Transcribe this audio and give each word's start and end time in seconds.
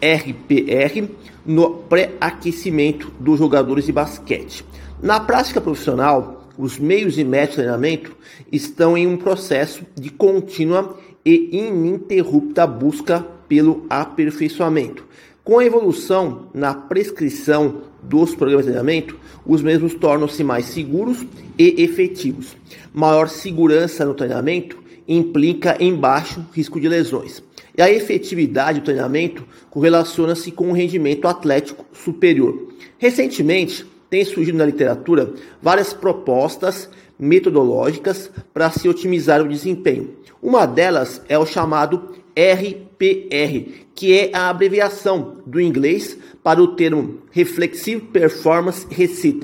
RPR 0.00 1.08
no 1.44 1.70
pré-aquecimento 1.70 3.12
dos 3.18 3.38
jogadores 3.38 3.86
de 3.86 3.92
basquete. 3.92 4.64
Na 5.02 5.20
prática 5.20 5.60
profissional, 5.60 6.48
os 6.58 6.78
meios 6.78 7.16
e 7.18 7.24
métodos 7.24 7.56
de 7.56 7.62
treinamento 7.62 8.16
estão 8.50 8.98
em 8.98 9.06
um 9.06 9.16
processo 9.16 9.84
de 9.94 10.10
contínua 10.10 10.98
e 11.24 11.56
ininterrupta 11.56 12.66
busca 12.66 13.24
pelo 13.48 13.86
aperfeiçoamento. 13.88 15.06
Com 15.44 15.60
a 15.60 15.64
evolução 15.64 16.48
na 16.52 16.74
prescrição 16.74 17.82
dos 18.02 18.34
programas 18.34 18.66
de 18.66 18.72
treinamento, 18.72 19.16
os 19.46 19.62
mesmos 19.62 19.94
tornam-se 19.94 20.44
mais 20.44 20.66
seguros 20.66 21.24
e 21.58 21.82
efetivos. 21.82 22.56
Maior 22.92 23.28
segurança 23.28 24.04
no 24.04 24.14
treinamento 24.14 24.78
implica 25.08 25.76
em 25.80 25.94
baixo 25.94 26.44
risco 26.52 26.78
de 26.78 26.88
lesões. 26.88 27.42
E 27.76 27.80
a 27.80 27.90
efetividade 27.90 28.80
do 28.80 28.84
treinamento 28.84 29.46
correlaciona-se 29.70 30.50
com 30.52 30.68
um 30.68 30.72
rendimento 30.72 31.26
atlético 31.26 31.86
superior. 31.92 32.68
Recentemente, 32.98 33.86
tem 34.10 34.24
surgido 34.24 34.58
na 34.58 34.66
literatura 34.66 35.32
várias 35.62 35.92
propostas 35.92 36.90
metodológicas 37.18 38.30
para 38.52 38.70
se 38.70 38.88
otimizar 38.88 39.42
o 39.42 39.48
desempenho. 39.48 40.10
Uma 40.42 40.66
delas 40.66 41.22
é 41.28 41.38
o 41.38 41.46
chamado 41.46 42.14
RPR, 42.36 43.86
que 43.94 44.16
é 44.16 44.30
a 44.32 44.48
abreviação 44.48 45.38
do 45.44 45.60
inglês 45.60 46.16
para 46.42 46.62
o 46.62 46.68
termo 46.68 47.18
Reflexive 47.30 48.00
Performance 48.00 48.86
Reset, 48.88 49.40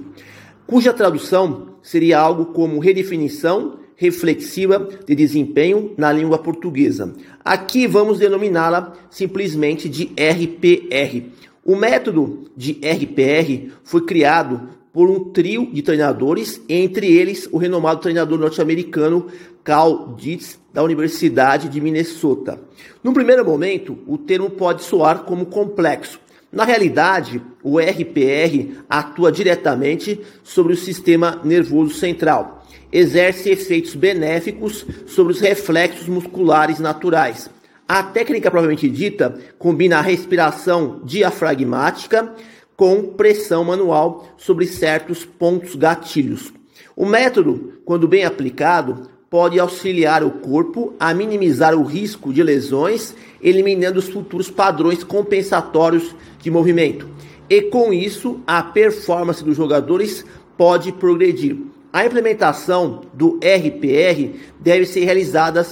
cuja 0.66 0.92
tradução 0.92 1.74
seria 1.82 2.18
algo 2.18 2.46
como 2.46 2.78
redefinição 2.78 3.78
reflexiva 3.96 4.88
de 5.06 5.14
desempenho 5.14 5.92
na 5.96 6.12
língua 6.12 6.38
portuguesa. 6.38 7.14
Aqui 7.44 7.86
vamos 7.86 8.18
denominá-la 8.18 8.92
simplesmente 9.10 9.88
de 9.88 10.10
RPR. 10.18 11.30
O 11.64 11.76
método 11.76 12.44
de 12.56 12.72
RPR 12.72 13.72
foi 13.82 14.04
criado 14.04 14.68
por 14.92 15.10
um 15.10 15.32
trio 15.32 15.68
de 15.72 15.82
treinadores, 15.82 16.62
entre 16.68 17.12
eles 17.12 17.48
o 17.50 17.58
renomado 17.58 18.00
treinador 18.00 18.38
norte-americano 18.38 19.26
Carl 19.64 20.14
Dietz, 20.16 20.58
da 20.72 20.82
Universidade 20.82 21.68
de 21.68 21.80
Minnesota. 21.80 22.60
No 23.02 23.12
primeiro 23.12 23.44
momento, 23.44 23.98
o 24.06 24.18
termo 24.18 24.50
pode 24.50 24.82
soar 24.82 25.24
como 25.24 25.46
complexo. 25.46 26.20
Na 26.54 26.64
realidade, 26.64 27.42
o 27.62 27.78
RPR 27.78 28.76
atua 28.88 29.32
diretamente 29.32 30.20
sobre 30.42 30.72
o 30.72 30.76
sistema 30.76 31.40
nervoso 31.42 31.94
central 31.94 32.64
exerce 32.94 33.50
efeitos 33.50 33.96
benéficos 33.96 34.86
sobre 35.04 35.32
os 35.32 35.40
reflexos 35.40 36.06
musculares 36.06 36.78
naturais. 36.78 37.50
A 37.88 38.04
técnica 38.04 38.52
propriamente 38.52 38.88
dita 38.88 39.36
combina 39.58 39.98
a 39.98 40.00
respiração 40.00 41.00
diafragmática 41.04 42.32
com 42.76 43.02
pressão 43.02 43.64
manual 43.64 44.28
sobre 44.36 44.64
certos 44.66 45.24
pontos 45.24 45.74
gatilhos. 45.74 46.52
O 46.94 47.04
método, 47.04 47.80
quando 47.84 48.06
bem 48.06 48.24
aplicado, 48.24 49.08
pode 49.34 49.58
auxiliar 49.58 50.22
o 50.22 50.30
corpo 50.30 50.94
a 51.00 51.12
minimizar 51.12 51.74
o 51.74 51.82
risco 51.82 52.32
de 52.32 52.40
lesões, 52.40 53.16
eliminando 53.42 53.98
os 53.98 54.08
futuros 54.08 54.48
padrões 54.48 55.02
compensatórios 55.02 56.14
de 56.38 56.52
movimento. 56.52 57.08
E 57.50 57.62
com 57.62 57.92
isso, 57.92 58.38
a 58.46 58.62
performance 58.62 59.42
dos 59.42 59.56
jogadores 59.56 60.24
pode 60.56 60.92
progredir. 60.92 61.56
A 61.92 62.06
implementação 62.06 63.00
do 63.12 63.40
RPR 63.42 64.38
deve 64.60 64.86
ser 64.86 65.04
realizada, 65.04 65.66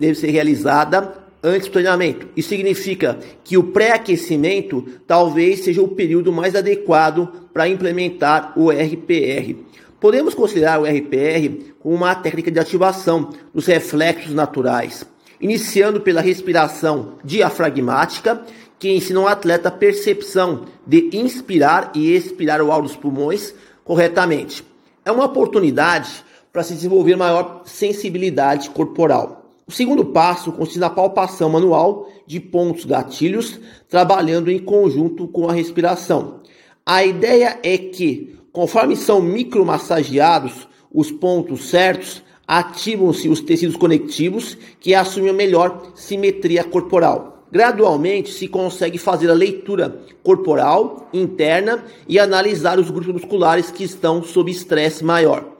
deve 0.00 0.14
ser 0.14 0.30
realizada 0.30 1.12
antes 1.42 1.68
do 1.68 1.72
treinamento. 1.72 2.28
Isso 2.34 2.48
significa 2.48 3.18
que 3.44 3.58
o 3.58 3.64
pré-aquecimento 3.64 4.86
talvez 5.06 5.60
seja 5.60 5.82
o 5.82 5.88
período 5.88 6.32
mais 6.32 6.56
adequado 6.56 7.28
para 7.52 7.68
implementar 7.68 8.54
o 8.56 8.70
RPR. 8.70 9.54
Podemos 10.02 10.34
considerar 10.34 10.80
o 10.80 10.84
RPR 10.84 11.74
como 11.80 11.94
uma 11.94 12.14
técnica 12.14 12.50
de 12.50 12.58
ativação 12.58 13.30
dos 13.54 13.64
reflexos 13.64 14.34
naturais, 14.34 15.06
iniciando 15.40 16.00
pela 16.00 16.20
respiração 16.20 17.14
diafragmática, 17.24 18.44
que 18.78 18.90
ensina 18.90 19.20
o 19.20 19.22
um 19.22 19.26
atleta 19.26 19.68
a 19.68 19.72
percepção 19.72 20.66
de 20.86 21.08
inspirar 21.16 21.92
e 21.94 22.14
expirar 22.14 22.60
o 22.60 22.70
ar 22.70 22.82
dos 22.82 22.96
pulmões 22.96 23.54
corretamente 23.84 24.64
é 25.04 25.10
uma 25.10 25.24
oportunidade 25.24 26.24
para 26.52 26.62
se 26.62 26.74
desenvolver 26.74 27.16
maior 27.16 27.62
sensibilidade 27.64 28.70
corporal. 28.70 29.54
O 29.66 29.72
segundo 29.72 30.04
passo 30.04 30.52
consiste 30.52 30.78
na 30.78 30.90
palpação 30.90 31.48
manual 31.48 32.08
de 32.26 32.38
pontos 32.38 32.84
gatilhos, 32.84 33.58
trabalhando 33.88 34.50
em 34.50 34.58
conjunto 34.58 35.26
com 35.28 35.48
a 35.48 35.52
respiração. 35.52 36.40
A 36.84 37.04
ideia 37.04 37.58
é 37.62 37.78
que, 37.78 38.36
conforme 38.52 38.96
são 38.96 39.20
micromassageados 39.20 40.68
os 40.92 41.10
pontos 41.10 41.70
certos, 41.70 42.22
ativam-se 42.46 43.28
os 43.28 43.40
tecidos 43.40 43.76
conectivos 43.76 44.58
que 44.78 44.94
assumem 44.94 45.30
a 45.30 45.34
melhor 45.34 45.92
simetria 45.94 46.62
corporal. 46.62 47.46
Gradualmente 47.50 48.30
se 48.30 48.48
consegue 48.48 48.98
fazer 48.98 49.30
a 49.30 49.34
leitura 49.34 50.00
corporal 50.22 51.08
interna 51.12 51.84
e 52.08 52.18
analisar 52.18 52.78
os 52.78 52.90
grupos 52.90 53.12
musculares 53.12 53.70
que 53.70 53.84
estão 53.84 54.22
sob 54.22 54.50
estresse 54.50 55.04
maior, 55.04 55.56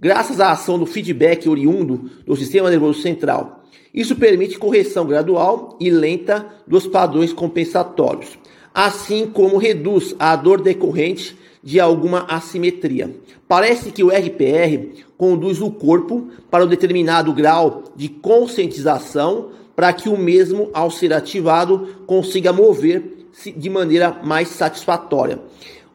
graças 0.00 0.40
à 0.40 0.52
ação 0.52 0.78
do 0.78 0.86
feedback 0.86 1.48
oriundo 1.48 2.10
do 2.26 2.36
sistema 2.36 2.70
nervoso 2.70 3.00
central. 3.00 3.62
Isso 3.92 4.16
permite 4.16 4.58
correção 4.58 5.06
gradual 5.06 5.76
e 5.78 5.88
lenta 5.90 6.46
dos 6.66 6.86
padrões 6.86 7.32
compensatórios, 7.32 8.38
assim 8.74 9.26
como 9.26 9.56
reduz 9.56 10.16
a 10.18 10.34
dor 10.34 10.60
decorrente 10.60 11.38
de 11.62 11.78
alguma 11.78 12.26
assimetria. 12.28 13.14
Parece 13.46 13.92
que 13.92 14.02
o 14.02 14.08
RPR 14.08 15.04
conduz 15.16 15.62
o 15.62 15.70
corpo 15.70 16.28
para 16.50 16.64
um 16.64 16.68
determinado 16.68 17.32
grau 17.32 17.84
de 17.94 18.08
conscientização 18.08 19.50
para 19.76 19.92
que 19.92 20.08
o 20.08 20.18
mesmo, 20.18 20.70
ao 20.74 20.90
ser 20.90 21.12
ativado, 21.12 21.88
consiga 22.06 22.52
mover-se 22.52 23.52
de 23.52 23.70
maneira 23.70 24.20
mais 24.22 24.48
satisfatória. 24.48 25.40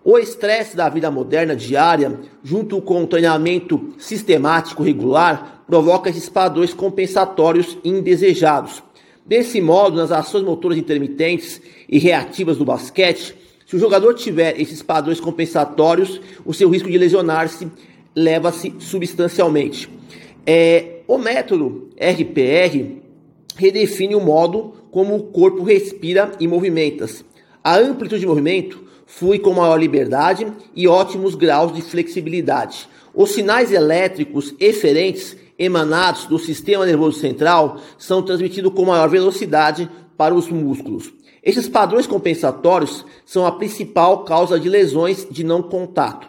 O 0.03 0.17
estresse 0.17 0.75
da 0.75 0.89
vida 0.89 1.11
moderna 1.11 1.55
diária, 1.55 2.19
junto 2.43 2.81
com 2.81 3.03
o 3.03 3.07
treinamento 3.07 3.93
sistemático 3.97 4.81
regular, 4.81 5.63
provoca 5.67 6.09
esses 6.09 6.29
padrões 6.29 6.73
compensatórios 6.73 7.77
indesejados. 7.83 8.81
Desse 9.29 9.61
modo, 9.61 9.95
nas 9.95 10.11
ações 10.11 10.43
motoras 10.43 10.75
intermitentes 10.75 11.61
e 11.87 11.99
reativas 11.99 12.57
do 12.57 12.65
basquete, 12.65 13.35
se 13.63 13.75
o 13.75 13.79
jogador 13.79 14.15
tiver 14.15 14.59
esses 14.59 14.81
padrões 14.81 15.19
compensatórios, 15.19 16.19
o 16.43 16.51
seu 16.51 16.67
risco 16.67 16.89
de 16.89 16.97
lesionar-se 16.97 17.67
leva-se 18.15 18.73
substancialmente. 18.79 19.87
É, 20.47 21.01
o 21.07 21.19
método 21.19 21.89
RPR 21.95 22.97
redefine 23.55 24.15
o 24.15 24.19
modo 24.19 24.73
como 24.89 25.15
o 25.15 25.23
corpo 25.25 25.61
respira 25.61 26.31
e 26.39 26.47
movimenta-se. 26.47 27.23
A 27.63 27.77
amplitude 27.77 28.21
de 28.21 28.27
movimento 28.27 28.83
flui 29.05 29.37
com 29.37 29.53
maior 29.53 29.79
liberdade 29.79 30.51
e 30.75 30.87
ótimos 30.87 31.35
graus 31.35 31.71
de 31.71 31.83
flexibilidade. 31.83 32.89
Os 33.13 33.29
sinais 33.33 33.71
elétricos 33.71 34.55
eferentes 34.59 35.37
emanados 35.59 36.25
do 36.25 36.39
sistema 36.39 36.85
nervoso 36.85 37.19
central 37.19 37.77
são 37.97 38.23
transmitidos 38.23 38.73
com 38.73 38.85
maior 38.85 39.09
velocidade 39.09 39.89
para 40.17 40.33
os 40.33 40.49
músculos. 40.49 41.11
Esses 41.43 41.67
padrões 41.67 42.07
compensatórios 42.07 43.05
são 43.25 43.45
a 43.45 43.51
principal 43.51 44.23
causa 44.23 44.59
de 44.59 44.69
lesões 44.69 45.27
de 45.29 45.43
não 45.43 45.61
contato. 45.61 46.27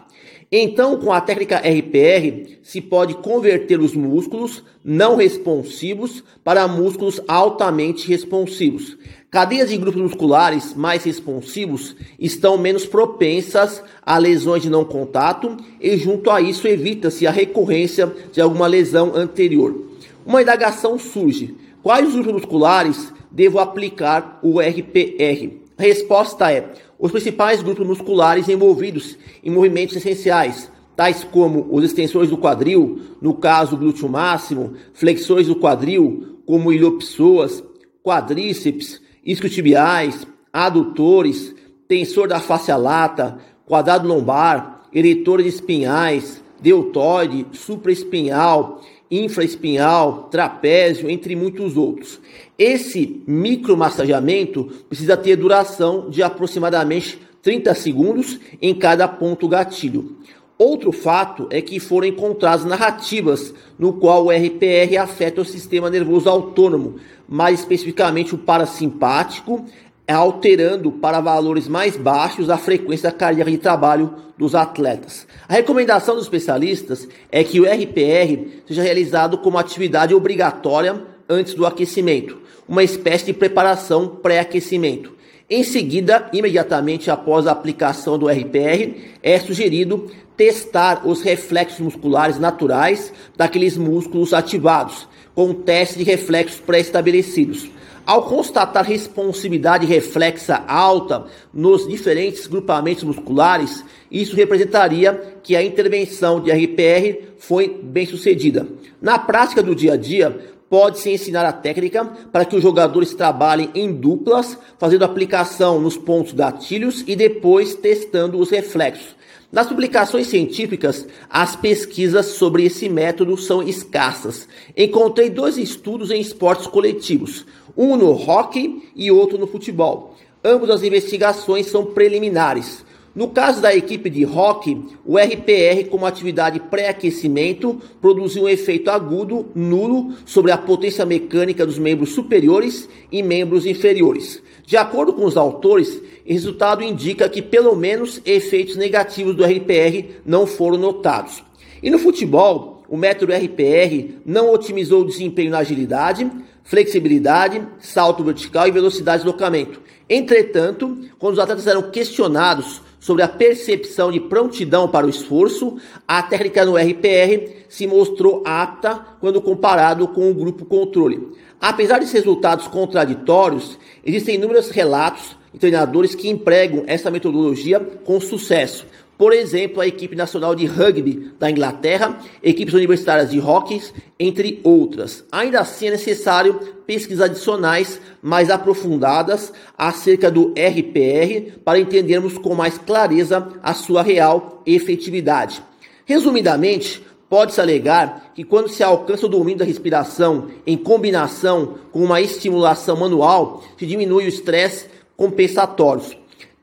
Então, 0.52 0.96
com 0.96 1.12
a 1.12 1.20
técnica 1.20 1.58
RPR, 1.58 2.58
se 2.60 2.80
pode 2.80 3.14
converter 3.14 3.78
os 3.78 3.94
músculos 3.94 4.64
não 4.84 5.14
responsivos 5.14 6.24
para 6.42 6.66
músculos 6.66 7.20
altamente 7.28 8.08
responsivos. 8.08 8.98
Cadeias 9.30 9.70
de 9.70 9.76
grupos 9.76 10.02
musculares 10.02 10.74
mais 10.74 11.04
responsivos 11.04 11.94
estão 12.18 12.58
menos 12.58 12.84
propensas 12.84 13.80
a 14.04 14.18
lesões 14.18 14.62
de 14.62 14.68
não 14.68 14.84
contato 14.84 15.56
e, 15.80 15.96
junto 15.96 16.28
a 16.32 16.40
isso, 16.40 16.66
evita-se 16.66 17.28
a 17.28 17.30
recorrência 17.30 18.12
de 18.32 18.40
alguma 18.40 18.66
lesão 18.66 19.14
anterior. 19.14 19.84
Uma 20.26 20.42
indagação 20.42 20.98
surge: 20.98 21.54
quais 21.80 22.12
grupos 22.12 22.32
musculares 22.32 23.12
devo 23.30 23.60
aplicar 23.60 24.40
o 24.42 24.58
RPR? 24.58 25.60
A 25.78 25.82
resposta 25.82 26.50
é: 26.50 26.72
os 27.00 27.10
principais 27.10 27.62
grupos 27.62 27.86
musculares 27.86 28.48
envolvidos 28.48 29.16
em 29.42 29.50
movimentos 29.50 29.96
essenciais, 29.96 30.70
tais 30.94 31.24
como 31.24 31.66
os 31.70 31.82
extensores 31.82 32.28
do 32.28 32.36
quadril, 32.36 33.00
no 33.22 33.32
caso 33.32 33.76
glúteo 33.76 34.08
máximo, 34.08 34.74
flexões 34.92 35.46
do 35.46 35.56
quadril, 35.56 36.40
como 36.44 36.70
iliopsoas, 36.70 37.64
quadríceps, 38.02 39.00
isquiotibiais, 39.24 40.26
adutores, 40.52 41.54
tensor 41.88 42.28
da 42.28 42.38
face 42.38 42.70
lata, 42.72 43.38
quadrado 43.64 44.06
lombar, 44.06 44.82
eretores 44.92 45.54
espinhais, 45.54 46.42
deltoide, 46.60 47.46
supraespinhal, 47.52 48.82
infraespinhal, 49.10 50.28
trapézio, 50.30 51.10
entre 51.10 51.34
muitos 51.34 51.76
outros. 51.76 52.20
Esse 52.58 53.22
micromassageamento 53.26 54.64
precisa 54.88 55.16
ter 55.16 55.36
duração 55.36 56.08
de 56.08 56.22
aproximadamente 56.22 57.18
30 57.42 57.74
segundos 57.74 58.38
em 58.60 58.74
cada 58.74 59.08
ponto 59.08 59.48
gatilho. 59.48 60.16
Outro 60.58 60.92
fato 60.92 61.46
é 61.48 61.62
que 61.62 61.80
foram 61.80 62.06
encontradas 62.06 62.66
narrativas 62.66 63.54
no 63.78 63.94
qual 63.94 64.26
o 64.26 64.30
RPR 64.30 64.98
afeta 64.98 65.40
o 65.40 65.44
sistema 65.44 65.88
nervoso 65.88 66.28
autônomo, 66.28 66.96
mais 67.26 67.60
especificamente 67.60 68.34
o 68.34 68.38
parasimpático, 68.38 69.64
alterando 70.12 70.90
para 70.90 71.20
valores 71.20 71.68
mais 71.68 71.96
baixos 71.96 72.50
a 72.50 72.56
frequência 72.56 73.10
cardíaca 73.12 73.50
de 73.50 73.58
trabalho 73.58 74.14
dos 74.36 74.54
atletas. 74.54 75.26
A 75.48 75.54
recomendação 75.54 76.14
dos 76.14 76.24
especialistas 76.24 77.06
é 77.30 77.44
que 77.44 77.60
o 77.60 77.64
RPR 77.64 78.62
seja 78.66 78.82
realizado 78.82 79.38
como 79.38 79.58
atividade 79.58 80.14
obrigatória 80.14 81.02
antes 81.28 81.54
do 81.54 81.66
aquecimento, 81.66 82.38
uma 82.68 82.82
espécie 82.82 83.26
de 83.26 83.32
preparação 83.32 84.08
pré-aquecimento. 84.08 85.19
Em 85.52 85.64
seguida, 85.64 86.30
imediatamente 86.32 87.10
após 87.10 87.44
a 87.44 87.50
aplicação 87.50 88.16
do 88.16 88.28
RPR, 88.28 88.94
é 89.20 89.36
sugerido 89.40 90.08
testar 90.36 91.04
os 91.04 91.22
reflexos 91.22 91.80
musculares 91.80 92.38
naturais 92.38 93.12
daqueles 93.36 93.76
músculos 93.76 94.32
ativados, 94.32 95.08
com 95.34 95.46
um 95.46 95.54
teste 95.54 95.98
de 95.98 96.04
reflexos 96.04 96.60
pré-estabelecidos. 96.60 97.68
Ao 98.06 98.22
constatar 98.22 98.84
responsividade 98.84 99.86
reflexa 99.86 100.62
alta 100.68 101.26
nos 101.52 101.88
diferentes 101.88 102.46
grupamentos 102.46 103.02
musculares, 103.02 103.84
isso 104.08 104.36
representaria 104.36 105.12
que 105.42 105.56
a 105.56 105.64
intervenção 105.64 106.40
de 106.40 106.52
RPR 106.52 107.24
foi 107.38 107.68
bem 107.82 108.06
sucedida. 108.06 108.68
Na 109.02 109.18
prática 109.18 109.64
do 109.64 109.74
dia 109.74 109.94
a 109.94 109.96
dia, 109.96 110.38
pode-se 110.70 111.10
ensinar 111.10 111.44
a 111.44 111.52
técnica 111.52 112.04
para 112.32 112.44
que 112.44 112.54
os 112.54 112.62
jogadores 112.62 113.12
trabalhem 113.12 113.70
em 113.74 113.92
duplas, 113.92 114.56
fazendo 114.78 115.04
aplicação 115.04 115.80
nos 115.80 115.96
pontos 115.96 116.32
gatilhos 116.32 117.02
e 117.08 117.16
depois 117.16 117.74
testando 117.74 118.38
os 118.38 118.50
reflexos. 118.50 119.16
Nas 119.50 119.66
publicações 119.66 120.28
científicas, 120.28 121.04
as 121.28 121.56
pesquisas 121.56 122.26
sobre 122.26 122.64
esse 122.64 122.88
método 122.88 123.36
são 123.36 123.60
escassas. 123.60 124.46
Encontrei 124.76 125.28
dois 125.28 125.58
estudos 125.58 126.12
em 126.12 126.20
esportes 126.20 126.68
coletivos, 126.68 127.44
um 127.76 127.96
no 127.96 128.12
hockey 128.12 128.88
e 128.94 129.10
outro 129.10 129.36
no 129.36 129.48
futebol. 129.48 130.14
Ambas 130.44 130.70
as 130.70 130.84
investigações 130.84 131.66
são 131.66 131.84
preliminares. 131.84 132.84
No 133.12 133.28
caso 133.28 133.60
da 133.60 133.74
equipe 133.74 134.08
de 134.08 134.24
hockey, 134.24 134.80
o 135.04 135.18
RPR, 135.18 135.88
como 135.90 136.06
atividade 136.06 136.60
pré-aquecimento, 136.60 137.80
produziu 138.00 138.44
um 138.44 138.48
efeito 138.48 138.88
agudo, 138.88 139.46
nulo, 139.52 140.14
sobre 140.24 140.52
a 140.52 140.58
potência 140.58 141.04
mecânica 141.04 141.66
dos 141.66 141.76
membros 141.76 142.10
superiores 142.10 142.88
e 143.10 143.20
membros 143.20 143.66
inferiores. 143.66 144.40
De 144.64 144.76
acordo 144.76 145.12
com 145.12 145.24
os 145.24 145.36
autores, 145.36 146.00
o 146.24 146.32
resultado 146.32 146.84
indica 146.84 147.28
que 147.28 147.42
pelo 147.42 147.74
menos 147.74 148.22
efeitos 148.24 148.76
negativos 148.76 149.34
do 149.34 149.44
RPR 149.44 150.20
não 150.24 150.46
foram 150.46 150.78
notados. 150.78 151.42
E 151.82 151.90
no 151.90 151.98
futebol, 151.98 152.84
o 152.88 152.96
método 152.96 153.32
RPR 153.32 154.14
não 154.24 154.52
otimizou 154.52 155.02
o 155.02 155.06
desempenho 155.06 155.50
na 155.50 155.58
agilidade, 155.58 156.30
flexibilidade, 156.62 157.66
salto 157.80 158.22
vertical 158.22 158.68
e 158.68 158.70
velocidade 158.70 159.18
de 159.18 159.24
deslocamento. 159.24 159.80
Entretanto, 160.08 160.96
quando 161.18 161.34
os 161.34 161.40
atletas 161.40 161.66
eram 161.66 161.90
questionados 161.90 162.82
sobre 163.00 163.22
a 163.22 163.28
percepção 163.28 164.12
de 164.12 164.20
prontidão 164.20 164.86
para 164.86 165.06
o 165.06 165.10
esforço, 165.10 165.78
a 166.06 166.22
técnica 166.22 166.64
no 166.64 166.76
RPR 166.76 167.64
se 167.68 167.86
mostrou 167.86 168.42
apta 168.46 169.00
quando 169.18 169.40
comparado 169.40 170.06
com 170.06 170.30
o 170.30 170.34
grupo 170.34 170.64
controle. 170.66 171.32
Apesar 171.58 171.98
de 171.98 172.12
resultados 172.12 172.68
contraditórios, 172.68 173.78
existem 174.04 174.36
inúmeros 174.36 174.70
relatos 174.70 175.39
de 175.52 175.58
treinadores 175.58 176.14
que 176.14 176.28
empregam 176.28 176.84
essa 176.86 177.10
metodologia 177.10 177.80
com 177.80 178.20
sucesso. 178.20 178.86
Por 179.20 179.34
exemplo, 179.34 179.82
a 179.82 179.86
equipe 179.86 180.16
nacional 180.16 180.54
de 180.54 180.64
rugby 180.64 181.30
da 181.38 181.50
Inglaterra, 181.50 182.18
equipes 182.42 182.72
universitárias 182.72 183.30
de 183.30 183.38
hockey, 183.38 183.82
entre 184.18 184.60
outras. 184.64 185.22
Ainda 185.30 185.60
assim, 185.60 185.88
é 185.88 185.90
necessário 185.90 186.54
pesquisas 186.86 187.26
adicionais 187.26 188.00
mais 188.22 188.48
aprofundadas 188.48 189.52
acerca 189.76 190.30
do 190.30 190.54
RPR 190.54 191.58
para 191.62 191.78
entendermos 191.78 192.38
com 192.38 192.54
mais 192.54 192.78
clareza 192.78 193.46
a 193.62 193.74
sua 193.74 194.02
real 194.02 194.62
efetividade. 194.64 195.62
Resumidamente, 196.06 197.02
pode-se 197.28 197.60
alegar 197.60 198.32
que 198.34 198.42
quando 198.42 198.70
se 198.70 198.82
alcança 198.82 199.26
o 199.26 199.28
domínio 199.28 199.58
da 199.58 199.66
respiração 199.66 200.48
em 200.66 200.78
combinação 200.78 201.74
com 201.92 202.02
uma 202.02 202.22
estimulação 202.22 202.96
manual, 202.96 203.62
se 203.78 203.84
diminui 203.84 204.24
o 204.24 204.28
estresse 204.28 204.86
compensatório. 205.20 206.02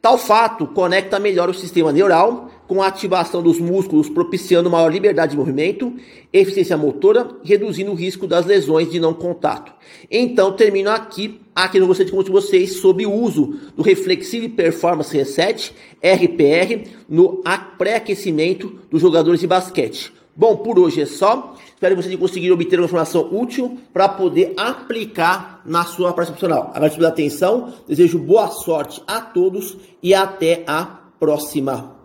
Tal 0.01 0.17
fato 0.17 0.65
conecta 0.65 1.19
melhor 1.19 1.47
o 1.47 1.53
sistema 1.53 1.91
neural 1.91 2.49
com 2.67 2.81
a 2.81 2.87
ativação 2.87 3.43
dos 3.43 3.59
músculos, 3.59 4.09
propiciando 4.09 4.67
maior 4.67 4.91
liberdade 4.91 5.33
de 5.33 5.37
movimento, 5.37 5.93
eficiência 6.33 6.75
motora, 6.75 7.29
reduzindo 7.43 7.91
o 7.91 7.93
risco 7.93 8.25
das 8.25 8.47
lesões 8.47 8.89
de 8.89 8.99
não 8.99 9.13
contato. 9.13 9.71
Então, 10.09 10.53
termino 10.53 10.89
aqui 10.89 11.39
aqui 11.53 11.79
no 11.79 11.85
gostaria 11.85 12.09
de 12.09 12.17
contar 12.17 12.31
vocês 12.31 12.77
sobre 12.77 13.05
o 13.05 13.13
uso 13.13 13.59
do 13.75 13.83
Reflexive 13.83 14.49
Performance 14.49 15.15
Reset, 15.15 15.71
RPR, 16.01 16.89
no 17.07 17.43
pré-aquecimento 17.77 18.79
dos 18.89 18.99
jogadores 18.99 19.39
de 19.39 19.45
basquete. 19.45 20.11
Bom, 20.37 20.57
por 20.57 20.77
hoje 20.77 21.01
é 21.01 21.05
só. 21.07 21.55
Espero 21.73 21.95
que 21.95 22.03
vocês 22.03 22.15
conseguiram 22.15 22.53
obter 22.53 22.79
uma 22.79 22.85
informação 22.85 23.27
útil 23.31 23.79
para 23.91 24.07
poder 24.07 24.53
aplicar 24.55 25.63
na 25.65 25.83
sua 25.83 26.13
prática 26.13 26.37
profissional. 26.37 26.69
Agradeço 26.69 26.97
pela 26.97 27.09
atenção, 27.09 27.73
desejo 27.87 28.19
boa 28.19 28.47
sorte 28.49 29.01
a 29.07 29.19
todos 29.19 29.75
e 30.01 30.13
até 30.13 30.63
a 30.67 30.85
próxima. 31.19 31.96